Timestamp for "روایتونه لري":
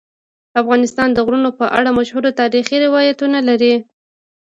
2.85-3.75